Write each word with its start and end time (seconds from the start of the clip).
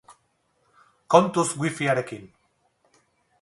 Kontuz 1.07 1.51
wifiarekin! 1.61 2.25